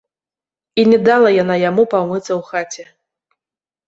[0.83, 2.87] І не дала яна яму памыцца ў хаце.